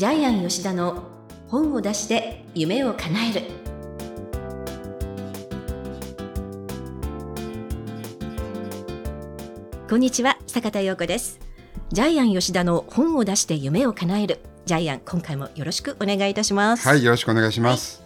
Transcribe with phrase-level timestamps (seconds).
[0.00, 1.02] ジャイアン吉田の
[1.48, 3.42] 本を出して夢を叶える。
[9.90, 11.38] こんにちは坂田陽子です。
[11.90, 14.40] ジャイアン吉田の本を出して夢を叶える。
[14.64, 16.88] ジャイアン今回もよろしくお願いいたします。
[16.88, 18.02] はいよろしくお願いします、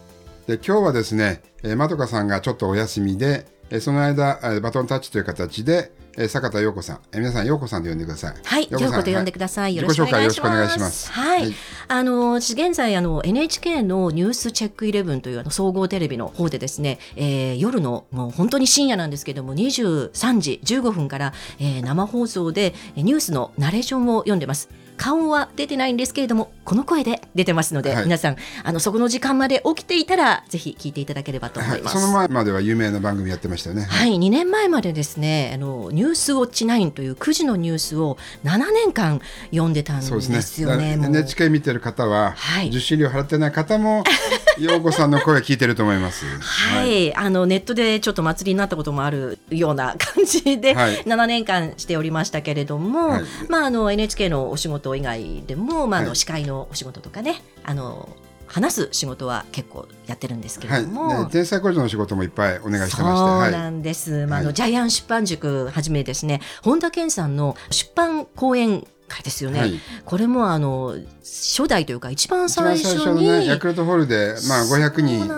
[0.48, 8.34] はい、で今日はですね、えー、まどかさんがちょっとお休みで、えー、その間、えー、バトンタッチという形でえー、坂田陽子さん、えー、皆さん陽子さんで呼んでください。
[8.44, 9.76] はい、陽子と呼んでください。
[9.76, 10.50] よろしくお願いしま
[10.90, 11.10] す。
[11.10, 11.54] はい、はい、
[11.88, 24.68] あの私現在あの NHK のニュースチェックイレブンというあの総合テレビの方でですね、えー、夜のもう本当に深夜なんですけども23時15分から、えー、生放送でニュースのナレーションを読んでます。
[24.96, 33.82] 顔は出てないんですけれどもこの声で出てますので、はい、皆さんあのそこの時間まで起きていたらぜひ聞いていただければと思います、はい、その前までは有名な番組やってましたよね。
[33.82, 40.02] はい、はい、2年前までですねあのニュースウォッチ9という9時のニュースを7年間読んでたんで
[40.42, 41.06] すよねね。
[41.06, 44.04] NHK 見てる方は、はい、受信料払ってない方も
[44.58, 46.24] 陽子さんの声聞いてると思います。
[46.40, 58.08] はい、はい、あのネットでちょっと祭りになったこともあるような感じで、はい、7年間しておりましたけれども、はい、まああの NHK のお仕事以外でも、まああの司会のお仕事とかね、あの
[58.46, 61.24] 話す仕事は結構やってるんですけれども、はい。
[61.24, 73.28] ね、天才工場の仕事もいっぱいお願いしてましてそうなんです、まあ、あのジャイアン出版塾はじめですね本田健さんの出版講演会ですよね、はい、これもあの初代というか一番最初に。
[73.28, 75.28] ね、ヤクルトホールで、まあ、500人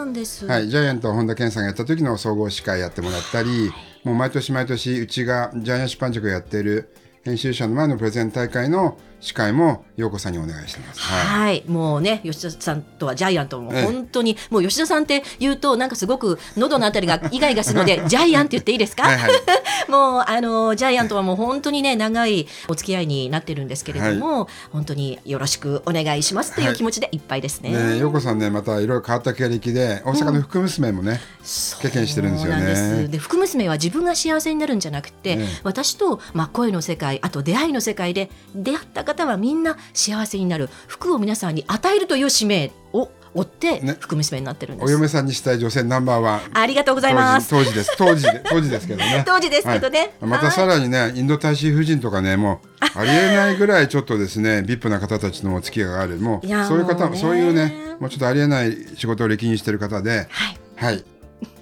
[0.48, 6.92] はい、ジャイアント本田健さんがやった時の総合司会やってもらったり、はい、もう毎年毎年うちがジャイアン出版塾やってる
[7.26, 11.00] 編集者の前のプレゼン大会の司会も陽子さんにお願いしてます。
[11.00, 19.04] はい、もうね吉田さんとはジャイアントも本当に、ええ、もう吉田さんって言うとなんかすごく喉のあたりがイガイガするのでジャイアンって言っていいですか？
[19.04, 19.30] はいはい、
[19.90, 27.74] もうあのジャイアントはもう本当にね長いお付き合いになってるんですけれども、はい、本当によろしくお願いしますという気持ちでいっぱいですね。
[27.74, 33.08] はい、ね陽子さんねまたいろいろ変わった経歴で大阪の福娘もね、うん、経験してるんですよね。
[33.08, 40.68] で福娘は自分が幸せになるんじゃなくて、私とまあ声の世界あと出会いの世界で出会った方はみんな幸せになる。
[40.86, 46.40] 服を皆さんに与えるという使命を追って福娘になってるんです、ね、お嫁さんにしたい女性ナンバーワン。
[46.54, 47.50] ありがとうございます。
[47.50, 47.94] 当時です。
[47.98, 49.22] 当時当時ですけどね。
[49.28, 56.16] 当時ですけどね、はい、またさらにねインド大使夫人とかねもうありえないぐらいちょっとですねビップな方たちのお付き合いがある。
[56.16, 61.04] もうそういう方そういうねもうちょっとありえない仕事を歴任してる方ではい、はい、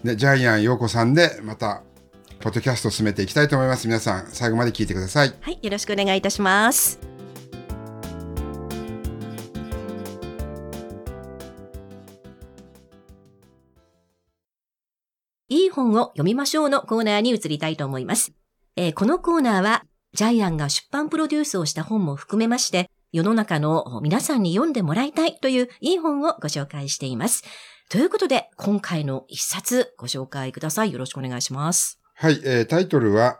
[0.04, 1.82] でジャイアン陽子さんでまた
[2.44, 7.00] ポッドキャストを進めていきたいと思います皆さん最後まで聞いてくださいはいよろしくお願いいたします
[15.48, 18.32] いい本を読みましょうのコーナーに移りたいと思います。
[18.76, 27.44] えー、このコーナーは、ジャイアンが出版プロデュースをした本も含めまして、世の中の皆さんに読んでもらいたいといういい本をご紹介しています。
[27.88, 30.92] ということで、今回の一冊ご紹介ください。
[30.92, 32.00] よろしくお願いします。
[32.16, 33.38] はい、えー、タイトルは、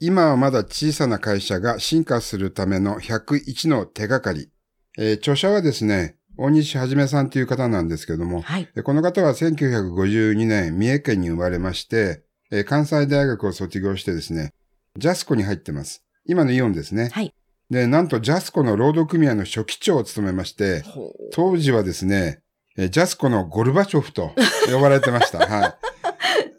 [0.00, 4.50] 今はまだ小さな会社が進化するための101の手がかり。
[4.98, 12.22] えー、著者はですね、大西はじめさんという方なんですけども、はい、この方は1952年、三重県に生まれまして、
[12.66, 14.52] 関西大学を卒業してですね、
[14.96, 16.04] ジャスコに入ってます。
[16.26, 17.10] 今のイオンですね。
[17.12, 17.32] はい。
[17.70, 20.82] で、なんとジャスコの労働組合の初期長を務めまして、
[21.32, 22.40] 当時はですね、
[22.76, 24.32] ジャスコのゴルバチョフと
[24.70, 25.38] 呼ばれてました。
[25.46, 25.87] はい。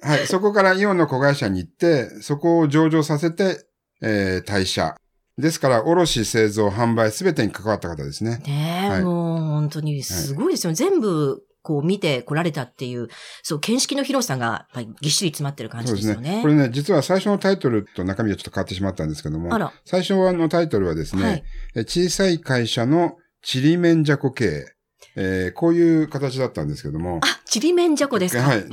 [0.01, 0.27] はい。
[0.27, 3.65] そこからイオンの子会社に行って、そこを上場させて、
[4.01, 4.95] えー、退社。
[5.37, 8.41] ですから、卸、製造、販売、すべてに関わった方ですね。
[8.45, 10.75] ねえ、はい、もう本当にすごいですよね。
[10.79, 13.09] はい、全部、こう見てこられたっていう、
[13.43, 16.15] そう、見識の広さが、やっぱりぎっしり詰まってる感じですよね。
[16.15, 16.41] そうですね。
[16.41, 19.49] これね、実は最初のタイトルと中身はちょっと変わってしまったんですけども、
[19.85, 24.78] 最初のタイトルはですね、はい、小さい会社のちりめんじゃこ経営。
[25.21, 27.19] えー、こういう形だったんですけども。
[27.21, 28.43] あ、ちりめんじゃこですか？
[28.43, 28.61] はい。
[28.61, 28.69] で、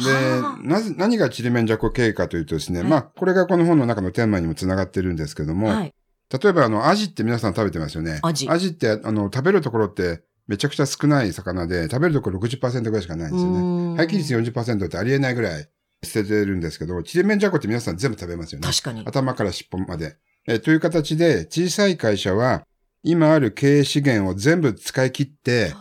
[0.63, 5.95] なぜ、何がちりめんじゃこ経営かというとですね、はい、まあ、これがこの本の中のテーマにもつながってるんですけども、はい、
[6.33, 8.21] 例えば、あの、アジって皆さん食べてますよね。
[8.23, 8.49] アジ。
[8.49, 13.97] アジって、あの、食べるところってめちゃくちゃ少ない魚で、食べるところ60%ぐらいしかないんですよね。
[13.97, 15.69] 廃棄率40%ってありえないぐらい
[16.05, 18.69] 捨ててるんですけど、ちりめんじゃこって皆さん全部食べますよね。
[18.69, 19.03] 確かに。
[19.05, 20.17] 頭から尻尾まで。
[20.47, 22.65] えという形で、小さい会社は、
[23.03, 25.75] 今ある経営資源を全部使い切って、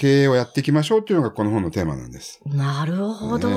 [0.00, 2.40] 経営をやっていきましょうというのがこの本のテーマなんです。
[2.46, 3.50] なるほど。
[3.50, 3.54] ね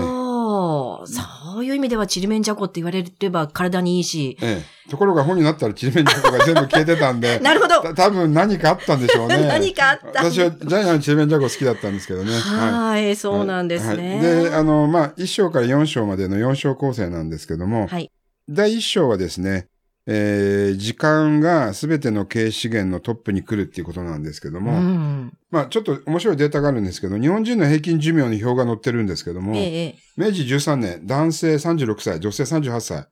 [1.07, 4.37] そういう意味ではちりめんじゃこって言われれば体にいいし。
[4.41, 4.89] ええ。
[4.91, 7.39] ところが本になったらちりめんじゃこが全部消えてたんで。
[7.41, 7.93] なるほど。
[7.93, 9.37] 多分何かあったんでしょうね。
[9.47, 10.21] 何かあった。
[10.21, 12.33] 私はジャイアンちりめんじゃこ好きだったんですけどね。
[12.33, 14.15] はい、そうなんですね。
[14.15, 18.11] はい、で、あの、まあ、1章から4章までの4章構成なんですけども、はい。
[18.49, 19.69] 第1章はですね、
[20.05, 33.07] えー、時間がすべての経営資源のトップに来るっていうことなんですけども、うん、まあちょっと面白いデータがあるんですけど、日本人の平均寿命に表が載ってるんですけども、ええ、明治13年、男性36歳、女性38歳。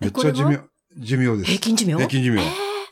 [0.00, 0.60] めっちゃ寿命、
[0.98, 1.50] 寿命です。
[1.50, 1.96] 平均寿命？
[1.96, 2.42] 平均寿命。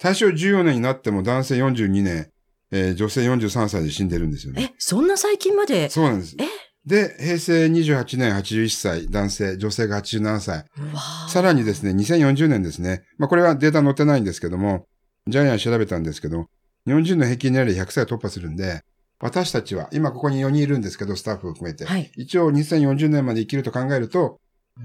[0.00, 2.30] 大正14年になっても男性42年、
[2.70, 4.70] えー、女性43歳で死んでるんですよね。
[4.72, 5.90] え、そんな最近まで？
[5.90, 6.36] そうなんです。
[6.40, 6.44] え
[6.86, 10.64] で、平成28年81歳、男性、女性が87歳。
[11.28, 13.02] さらにですね、2040年ですね。
[13.18, 14.86] まあこれはデータ載ってないんですけども、
[15.28, 16.46] ジャイアン調べたんですけど、
[16.86, 18.82] 日本人の平均年齢100歳突破するんで、
[19.20, 21.84] 私たちは、今ここに4人いるんですけど、スタッフを含めて。
[21.84, 24.40] はい、一応2040年まで生きると考えると、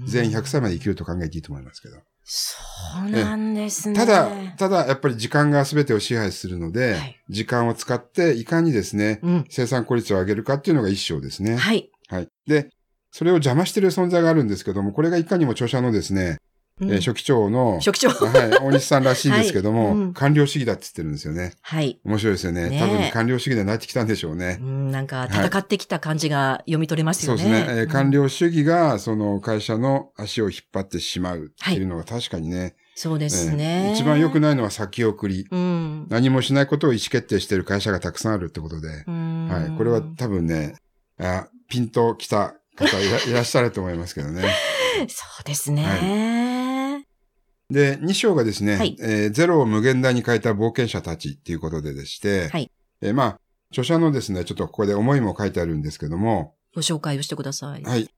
[0.06, 1.96] 全員100歳まで生きると考えていいと思いますけど。
[2.30, 2.58] そ
[3.06, 3.96] うなんですね。
[3.96, 4.28] ただ、
[4.58, 11.56] ただ、やっぱり時間が全てを支配するので、はい、時間を使っていかにですね、うん、生産効率を上げるかっていうのが一章ですね。
[11.56, 11.90] はい。
[12.08, 12.28] はい。
[12.46, 12.68] で、
[13.12, 16.38] それを邪魔している存在があるんですけども、これがいかにも著者のですね、うん、
[16.80, 18.08] えー、書記長の、書記長。
[18.10, 21.54] はい、大西さんらしいんですけども、 はいうん、官僚主義だって言ってるんですよね。
[21.60, 21.98] はい。
[22.04, 22.70] 面白いですよね。
[22.70, 24.58] ね多分官僚主義でなってきたんでしょうね。
[24.60, 27.42] うん、なんか戦ってきた感じが読み取れますよね。
[27.42, 36.08] はい、そうですね、えー、官僚主義が、その会社の足を引っ張ってしまうっていうのが確かにね、はいそうですね、えー、一番良くないのは先送り、うん。
[36.08, 38.88] 何もしないことを意思決定している会社がたくさんあるってことで。
[38.88, 39.78] はい。
[39.78, 40.74] これは多分ね、
[41.16, 44.42] あピンときた方 いらっしゃると思いますけどね。
[45.08, 45.84] そうですね。
[45.84, 46.00] はい、
[47.70, 52.70] で、2章がですね、はい、えー、ゼロを無限大に変えた冒険者たちっていうことででして、はい、
[53.02, 57.82] えー、まあ、著者のですね、ちょっとここで思いも書いてあるんですけども、ご紹介をしてください。
[57.82, 58.08] はい。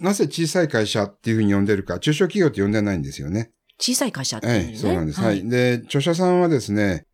[0.00, 3.52] なぜ小さい会社っていうふうに呼んでるか、中小企業って呼んでないんですよね。
[3.78, 5.20] 小さい会社っていう、ね、はい、そうなんです。
[5.20, 5.48] はい。
[5.48, 7.06] で、著者さんはですね、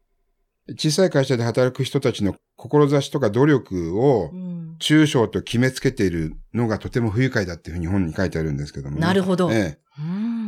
[0.78, 4.30] 小さい会社で働く人たちの志とか努力を
[4.78, 9.50] 中小と決めつけているのがとても不愉快だっていうふうに本に書いてあるんですけども、ね、なるほど。
[9.52, 9.78] ええ。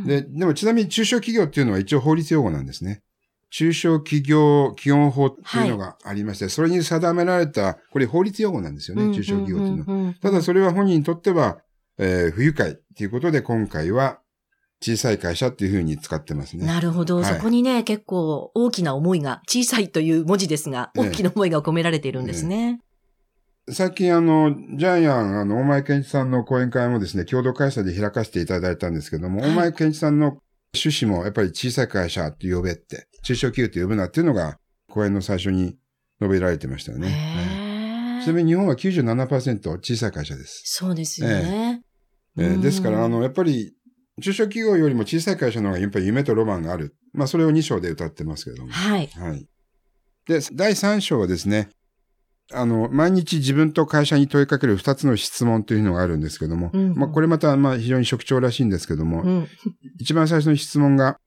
[0.05, 3.01] で、でもちなみに中小企業っていうのは一応法律用語なんですね。
[3.49, 10.13] 中小企業基本法っていうのがありまして、はい、それに定められた、これ法律用語なんですよね、中小企業っていうのは。
[10.21, 11.59] ただそれは本人にとっては、
[11.99, 14.19] えー、不愉快っていうことで今回は
[14.81, 16.65] 小さい会社っていうふうに使ってますね。
[16.65, 17.17] なるほど。
[17.17, 22.73] はい、そこにね、結構大きな思いが、小さいという文字ですが、大きな思いが込められているんですね。
[22.73, 22.79] ね
[23.69, 30.37] 最近あの、ジャイアン、あの、大前健一さんの講演会もですね、共同開催で開かせていただいたんですけども、はい、大前健一さんの
[30.75, 34.57] 趣旨もやっぱり小さい会社って呼べって、中小企業って呼ぶなっていうのが、
[34.89, 35.77] 講演の最初に
[36.21, 37.07] 述べられてましたよね。
[37.07, 40.63] はい、ちなみに日本は97%小さい会社です。
[40.65, 41.83] そうですよね。
[42.37, 43.73] えー、えー、ですから、あの、やっぱり
[44.21, 46.95] 中小企業よりも小さい会社の方がやっぱり夢とロマンがある。
[47.13, 48.71] まあ、それを2章で歌ってますけども。
[48.71, 49.07] はい。
[49.07, 49.47] はい。
[50.27, 51.69] で、第3章はですね、
[52.53, 59.47] あの、毎日自分と会社に問いかける2つの質問というのがあるんですけども、うんうん、まあ、これまた、まあ、非常に職長らしいんですけども、うん、
[59.99, 61.19] 一番最初の質問が、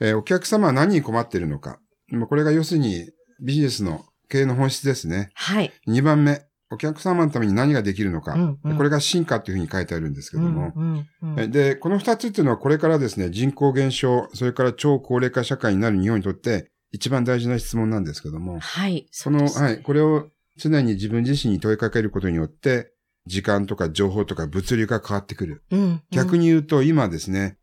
[0.00, 1.78] えー、お客様は何に困っているのか。
[2.08, 3.10] まあ、これが要するに
[3.40, 5.30] ビジネスの経営の本質ですね。
[5.34, 5.72] はい。
[5.86, 19.08] 2番目、お客様のために何ができるのか、うんうん、これが進化というふうに書いてあるんですけども、うんうんうん、で、この二つっていうのはこれからですね、人口減少、それから超高齢化社会になる日本にとって一番大事な質問なんですけども、はい。
[19.10, 20.28] その、はい、これを
[20.60, 22.92] 常に自分自身に問いかけることによって、
[23.26, 25.62] 時間とか情報とか物流が変わってくる。
[25.70, 27.56] うんうん、逆に言うと今ですね、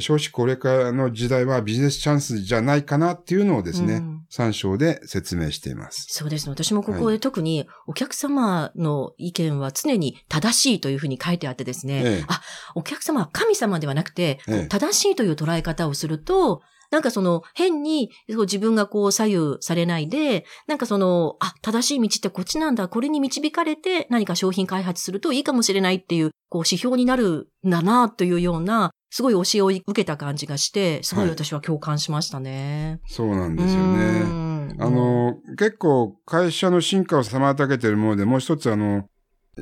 [0.00, 6.06] 少子高齢化の時代はビジネスチャンスじゃないかなっていうのをですね、うん、3章で説明しています。
[6.10, 6.52] そうですね。
[6.52, 12.42] 私もここで特にお客様の意見は常に正しいというふうに書いてあってですね、ええ、あ、
[12.74, 33.00] お客様は神様ではなくて、え、正しいという捉え方をすると、なんかその変に自分がこう左右されないで、なんかその、あ、正しい道ってこっちなんだ、これに導かれて何か商品開発するといいかもしれないっていう、こう指標になるんだなというような、すごい教えを受けた感じがして、すごい私は共感しましたね。
[33.02, 34.48] はい、そうなんですよね。
[34.80, 39.06] あの、結構会社の進化を妨げているもので、もう一つあの、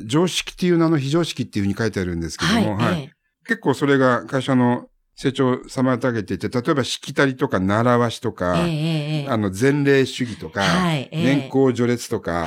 [0.04, 2.92] 常識っていう名の非常識っていうふうに書いてあるんですけども、はい。
[2.92, 3.12] はい、
[3.46, 12.46] 結構それが会社の成長を妨げていて、例えばしきたりとか習わしとか、えー、あの前例主義とか、はいえー、年功序列とか、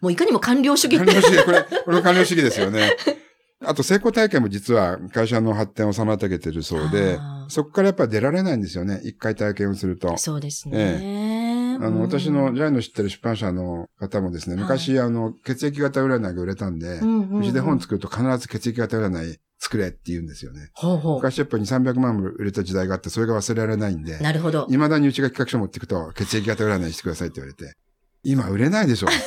[0.00, 0.98] もういかにも官僚主義。
[0.98, 2.96] 官僚主義、これ、これ官僚主義ですよね。
[3.64, 9.00] あと成功体験も実は会社の発展を妨げてるそうで、そこからやっぱり出られないんですよね。
[9.04, 10.16] 一回体験をすると。
[10.16, 10.78] そうですね。
[10.78, 20.70] ええ、あの、私のジャイの知ってる出版社の方もですね、昔、あの、血液型占いが売れたんで、うちで本作ると必ず血液型占い作れって言うんですよね。
[20.74, 24.18] ほうほう昔やっぱり2、300万も売れた時代があって、それが忘れられないんで。
[24.18, 24.66] なるほど。
[24.66, 27.76] 未だにうちが企画書持っていくと、血液型占いしてくださいって言われて。
[28.22, 29.08] 今売れないでしょ。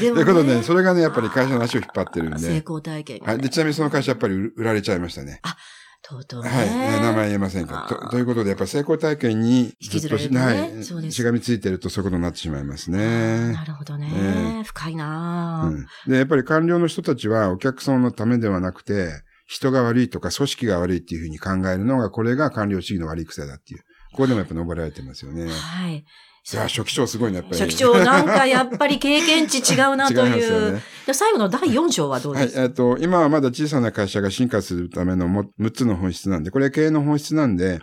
[0.00, 2.38] でも、ね、ということで、それがね、やっぱり会社の足を引っ張ってるんで。
[2.38, 3.38] 成功体験、はい。
[3.38, 5.40] で、ちなみにその会社やっぱり売られちゃいましたね。
[5.42, 5.56] あ、
[6.06, 6.48] とうとうね。
[6.50, 6.68] はい。
[7.02, 7.86] 名前言えませんか？
[7.88, 8.08] と。
[8.10, 11.12] ということで、やっぱり成功体験にずっとし、ね、はい。
[11.12, 13.52] しがみついてるとそういうことになってしまいますね。
[13.52, 14.10] なるほどね。
[14.14, 23.80] えー、深いな、うん、で、やっぱり官僚の人たちはお客様のためではなくて、人が悪いとか組織が悪いっていうふうに考えるのが、これが官僚主義の悪い癖だっていう。
[24.12, 25.48] ここでもやっぱ述べられてますよね。
[25.48, 26.04] はい。
[26.52, 27.58] いや、初期長すごいね、やっぱり。
[27.58, 30.74] 初期長、なんかやっぱり経験値違うなという。
[31.06, 32.54] ね、最後の第4章はどうです？
[32.54, 37.80] か、はい、えっと、今はまだ小さな会社が進化するためのも6つの本質なんで、これは経営の本質なんで、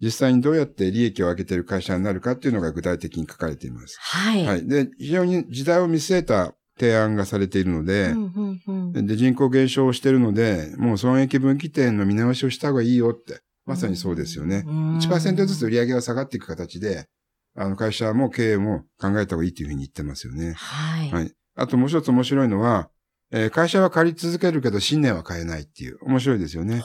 [0.00, 3.96] 実際にどうやって利益を上げている会社になるかっていうのが具体的に書かれています。
[4.00, 4.44] はい。
[4.44, 4.66] はい。
[4.66, 13.40] で、非常に時代を見据えた提案がされているので、うんうんうん、で人口減少しているので、もう損益分岐点の見直しをした方がいいよって。
[13.64, 14.64] まさにそうですよね。
[14.66, 17.06] 1%ずつ売り上げが下がっていく形で、
[17.54, 20.54] あの会社も経営も考えた方がいいというふうに言ってますよね。
[20.54, 21.10] はい。
[21.10, 21.32] はい。
[21.54, 22.88] あともう一つ面白いのは、
[23.30, 25.98] えー、会社は借り続けるけど信念は変えないっていう。
[26.02, 26.82] 面白いですよね。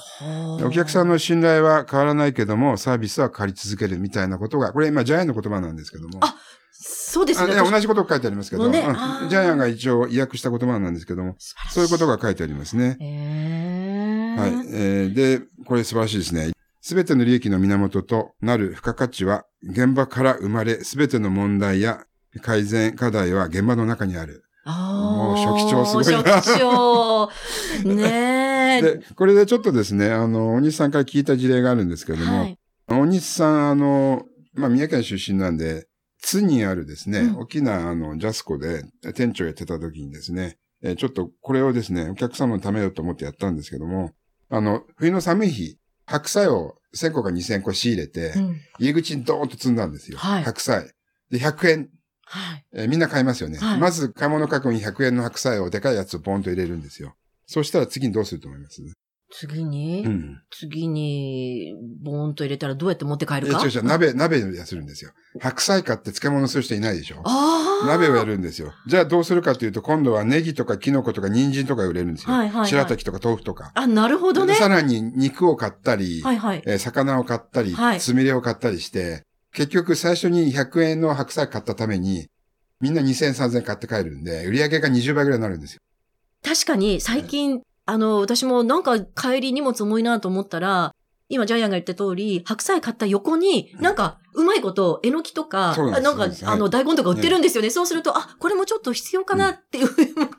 [0.63, 6.19] お客さんの信頼は変わらないけども、サービスは借り続けるみたいなことが、これ今ジャイアンの言葉なんですけども。
[6.21, 6.36] あ、
[6.71, 7.55] そうですね。
[7.55, 8.81] 同じことが書いてありますけど、ね、
[9.29, 11.36] ジャイアンが一応意訳した言葉なんですけども、
[11.71, 12.97] そういうことが書いてありますね。
[14.38, 14.51] はい。
[14.71, 16.51] えー、で、これ素晴らしいですね。
[16.88, 22.06] すべての利益の源となる付加価値は現場から生まれ、すべての問題や
[22.41, 24.46] 改善課題は現場の中にある。
[24.65, 26.32] もう初期長すごいな。
[26.36, 27.29] 初期長。
[27.84, 28.82] ねえ。
[29.03, 35.89] で、これでちょっとですね、あの、お西さんから聞いた事例があるんですけれども、はい、お西さん、あの、まあ、宮県出身なんで、
[36.22, 44.13] 津にあるですね、うん、大きなあの、ジャスコで店長やってた時にですね、えちょっとこれをですね、お客様のためよと思ってやったんですけども、
[44.50, 50.17] あの、冬の寒い日、白菜を1000個か2000個仕入れて、うん、入り口にドーンと積んだんですよ。
[50.17, 50.91] はい、白菜。
[51.29, 51.89] で、100円。
[52.29, 53.58] はい、えー、みんな買いますよね。
[53.58, 57.15] はい、まず買い物かごに100円の白菜をでかいやつをポンと入れるんですよ。
[57.46, 58.82] そしたら次にどうすると思います？
[59.29, 63.60] 次に、うん、次に、ボーンと入れたらどうやって持って帰るか？
[63.62, 65.12] え、違う違う、鍋、鍋をするんですよ。
[65.41, 67.22] 白菜買って漬物する人いないでしょ？
[67.86, 68.74] 鍋をやるんですよ。
[68.88, 72.34] じゃあどうするかというと、今度はネギとかキノコとか人参とか売れるんですよ。
[72.34, 73.72] はいはい、はい、白滝とか豆腐とか。
[73.75, 74.55] あ、なるほどね。
[74.55, 82.27] さらに肉を買ったり、はいはいえー、魚を買ったり、はい、つみれを買ったりして、結局最初に100円の白菜買ったために、
[82.79, 85.81] みんな2000、3000買って帰るんで、売り上げが20倍ぐらいになるんですよ。
[86.43, 90.94] 確かに最近あの、私もなんか帰り荷物重いなと思ったら、
[91.29, 97.70] 今ジャイアンが言った通り、白菜買った横に、なんか、うまいこと、えのきとか、なんなんか、あの、大根とか売ってるんですよね。
[97.70, 99.88] そうすると、あ、これもちょっと必要かなっていう、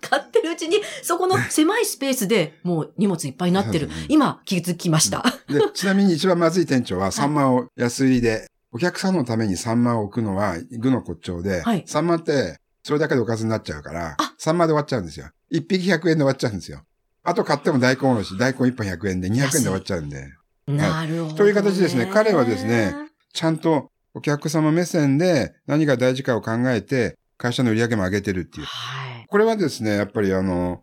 [0.01, 3.89] 買ってるうちに、そこの狭いスペースでもう荷物いっぱいになってる。
[4.09, 5.25] 今、気づきました。
[5.49, 15.27] で、ちなみに一番まずい店長は、サンマを安売りで、お客さんのためにサンマを置くのは、具の骨頂で、サンマって、それだけでおかずになっちゃうから、サンマで終わっちゃうんですよ。
[15.51, 16.83] 一匹100円で終わっちゃうんですよ。
[17.29, 20.33] あと買っても大根おろし、大根1本100円で200円で終わっちゃうんで。
[20.67, 22.09] なるほど、ね、という形ですね。
[22.11, 22.95] 彼はですね、
[23.35, 28.67] ちゃんとお客様目線で何が大事かを考えて、会社の売り上げも上げてるっていう。
[28.67, 30.83] はい、これはですね、やっぱりあの、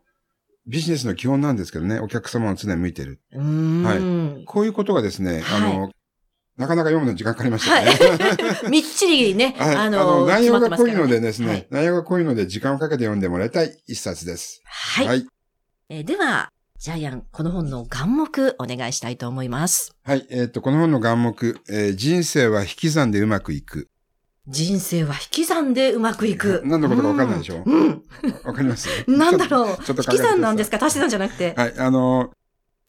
[0.68, 3.22] ビジネスの基本なんですけどね、お客様を常に向いてる。
[3.34, 4.46] はい。
[4.46, 5.92] こういうことがですね、あの、はい、
[6.58, 7.88] なかなか読むの時間かかりましたね。
[7.88, 14.62] はい、 みっちりね、はい、あの、内容が濃いのでですね、はい、内容が濃いので時間をかけて読んでもらいたい一冊です。
[14.66, 15.26] はい。
[15.88, 16.50] はいえー、では、
[16.80, 19.96] ジャイアン、この本の願目お願いしたいと思います。
[20.04, 21.30] はい、えっ、ー、と、この本の願目、
[21.70, 23.88] えー、人生は引き算でうまくいく。
[24.48, 26.64] 人生は引き算でうまくいく。
[26.66, 27.62] 何のことかわかんないでしょ？
[27.66, 28.04] うん。
[28.44, 28.90] わ、かります？
[29.08, 29.84] なんだろう？
[29.84, 30.84] ちょっと引き算なんですか？
[30.84, 31.54] 足し算じゃなくて。
[31.56, 32.32] はい、あの、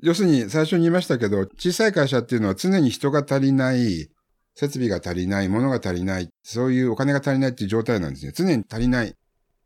[0.01, 4.09] 要するに最初に言いましたけど、小さい会社っていうのは常に人が足りない、
[4.55, 8.33] 設備が足りない、物が足りない、そういうお金が足りないっていう状態なんですね。
[8.35, 9.09] 常に足りない。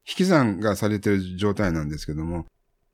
[0.08, 2.46] 引き算がされてる状態なんですけども、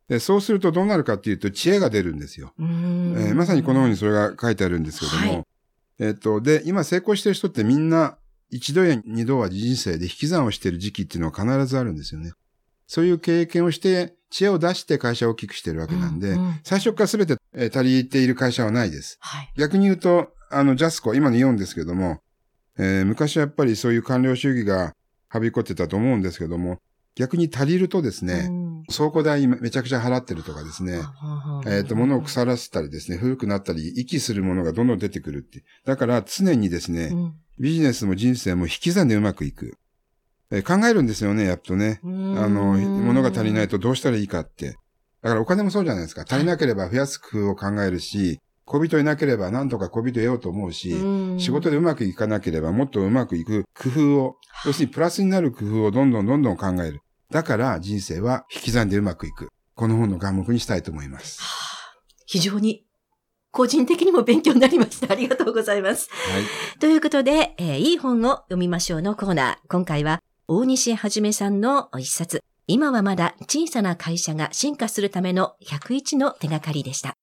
[0.08, 2.52] で、そうするとどうなるかっていうと、知恵が出るんですよ。
[2.58, 5.44] えー、まさにこの本にそれが書いてあるんですけども、はい、
[5.98, 8.16] えっ、と、で、今成功してる人ってみんな、
[8.48, 12.32] 一度や二度は人生で引き算をしてる時期っていうのは必ずあるんですよね。
[12.86, 19.18] そういう経験をして、知恵を出して会社を大きくしてるわけなんで、うんうん、最初から全て、え足りている会社はないです。
[19.20, 22.20] はい、逆に言うと、あの、ジャスコ、今のイオンですけども、
[22.78, 24.92] えー、昔はやっぱりそういう官僚主義が
[25.28, 26.78] はびこってたと思うんですけども、
[27.14, 31.00] 逆に足りるとですね、うん、倉庫代めちゃくちゃ払ってるとかですね、
[31.66, 35.64] えっ、と、物を腐らせたりですね、古くなったり、息するものがどんどん出てくるって。
[35.84, 39.76] だから常にですね、うん、ビジネスも人生も引き算でうまくいく。
[40.50, 42.00] えー、考えるんですよね、やっとね。
[42.04, 44.76] あの、物が足りないとどうしたらいいかって。
[45.22, 46.22] だからお金もそうじゃないですか。
[46.22, 50.94] 足りなければ増やす工夫を考えるし、恋人いなければ何とか恋人得ようと思うし、
[51.38, 57.00] 仕事でうまくいかなければもっとうまくいく工夫を、要するにプラスになる工夫をどんどんどんどん考える。
[57.30, 59.48] だから人生は引き算でうまくいく。
[59.74, 61.40] この本の願目にしたいと思います。
[61.42, 62.86] はあ、非常に
[63.50, 65.12] 個人的にも勉強になりました。
[65.12, 66.08] ありがとうございます。
[66.10, 69.56] はい、ということで、えー、いい本を読みましょうのコーナー。
[69.68, 72.42] 今回は、大西はじめさんの一冊。
[72.66, 77.16] 今はまだ小さな会社が進化するための101の手がかりでした。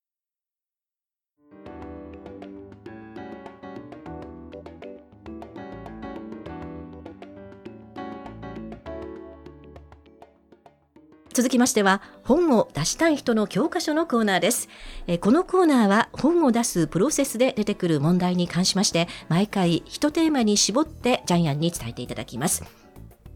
[11.34, 14.70] 続きましては本を出したい人の教科書のコーナーです。
[15.08, 22.63] えこのコーナーは本を出すプロセスで出てくる問題に関しまして毎回一テーマに絞ってジャイアンに伝えていただきます。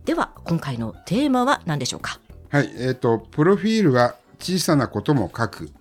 [0.06, 2.20] では今回のテーマは何でしょうか？
[2.50, 5.72] はい、えっ、ー、とプロフィールは小さなことも書く。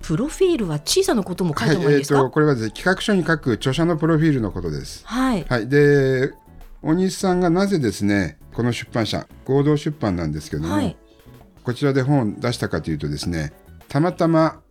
[0.00, 5.06] プロフィールは小さなことも書いてもいいですか、はい、えー、とこれはね企画書に書く著者のプロフィールのことです。
[5.06, 5.44] はい。
[5.46, 6.32] はい、で
[6.80, 10.96] 大西さんがなぜですねこの出版社合同出版なんですけども、はい、
[11.62, 13.52] こちらで本を出したかというとですね
[13.86, 14.62] たまたま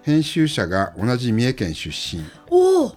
[0.00, 2.24] 編集者が同じ三重県出身。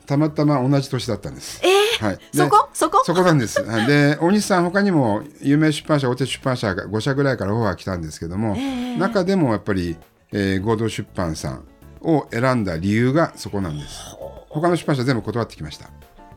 [0.05, 1.59] たまたま同じ年だったんです。
[1.65, 2.69] えー、はい、そこ？
[2.71, 3.03] そこ？
[3.03, 3.61] そこなんです。
[3.85, 9.97] で大西さん他にも有名出版社大手出版社が5社ぐらいからオファー来たんですけども、えー、中でもやっぱり、
[10.31, 11.65] えー、合同出版さん
[12.01, 14.15] を選んだ理由がそこなんです。
[14.47, 15.89] 他の出版社全部断ってきました。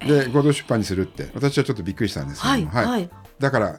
[0.04, 3.78] で合同出版にするって私はちょっとびっくりしたんですけども、はい、はい、だから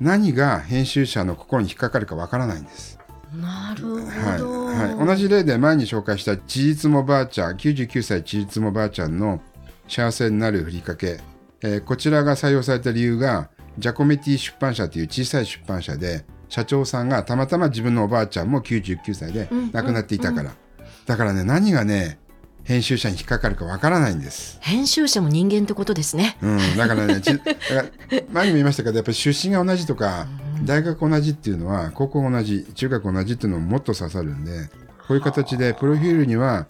[0.00, 2.98] 何が編集者の心に引っかかるかわからないんです。
[3.34, 9.40] なるほど、はいはい、同じ例で前に紹介した事実もばあちゃん99歳事実もばあちゃんの
[9.88, 11.20] 幸せになるふりかけ、
[11.62, 22.18] えー、こちらが採用された理由がジャコメティ出版社という小さい出版社で社長さんがたまたま自分のおばあちゃんも99歳で亡くなっていたから、うんうんうん、だからね何がね
[22.66, 24.58] 編集者に引っかかるかわからないんです。
[24.60, 26.36] 編集者も人間ってことですね。
[26.42, 27.22] うん、だからね、
[28.32, 30.26] 前にも言いましたけど、やっぱり出身が同じとか、
[30.64, 34.68] 大学同じっていうのは、高校同じ、中学同じっていうのももっと刺さるんで、
[35.06, 36.66] こういう形で、プロフィールには、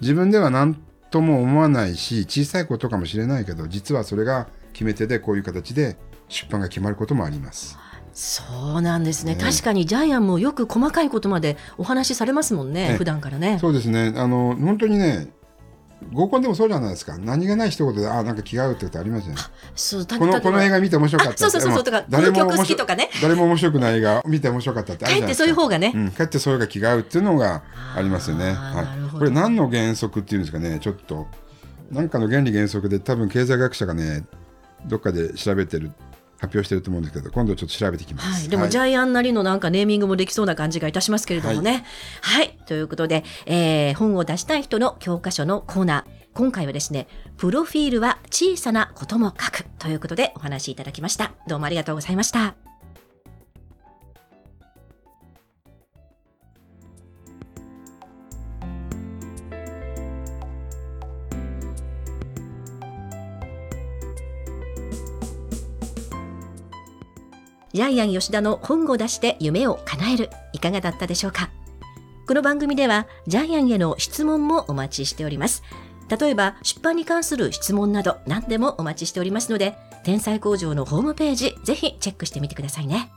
[0.00, 0.80] 自分では何
[1.10, 5.96] とも思わないし、小さいことかもしれないけど、実はそれが決め手で、こういう形で
[6.28, 7.76] 出版が決まることもあります。
[8.12, 8.42] そ
[8.78, 13.58] うなんですね、ね、確かにジャイアンもよく細かいことまでお話しされますもんね、ね普段からね。
[13.60, 15.28] そうですねあの本当にね
[16.12, 17.18] 合コンでもそうじゃないですか。
[17.18, 19.40] 何気ない一言であなんか気が合うってことありますよね。
[19.76, 23.10] そうこのこの映画見て面白かったそうそうそうとか誰も好きとかね。
[23.20, 25.44] 誰も面白くない映画 見て面白かったってあるじゃないですか。
[25.44, 27.62] そういう方がね、うん、かえってそういうが気が合うっていうのが
[27.94, 28.52] ありますよね。
[28.52, 28.82] は
[29.14, 30.78] い、これ何の原則っていうんですかね。
[30.80, 31.26] ちょっと
[31.90, 34.24] 何かの原理原則で多分経済学者がね
[34.86, 35.92] どっかで調べてる
[36.40, 41.84] 発表してると思うんですけど今度ちょっと調べてきます、はい、でも、ジャイアンなりのなんかネーミングもできそうな感じがいたしますけれどもね。
[42.22, 46.20] はい、はい、ということで、えー、本を出したい人の教科書のコーナー。
[46.32, 51.32] 今回はですねプロフィールは小さなことも書くということでお話しいただきました。
[51.48, 52.69] どうもありがとうございました
[67.72, 70.30] ジャイアン吉田の本を出して夢を叶える。
[70.52, 71.50] いかがだったでしょうか？
[72.26, 75.62] この番組ではジャイアンへの質問もお待ちしております。
[76.08, 83.12] 例えば出版に関する質問など何でもお待ちしておりますので天才工場のホームページぜひチェックしてみてくださいね。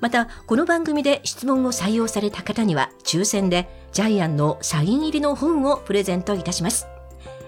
[0.00, 6.88] またこの番組で質問を採用された方には抽選でジャイアンのサイン入りの本をプレゼントいたします。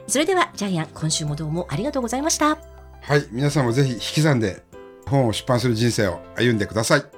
[0.06, 2.58] それではジャイアン今週もどうもありがとうございました。
[3.00, 4.62] はい皆さんもぜひ引き算で
[5.06, 7.15] 本を出版する人生を歩んでください。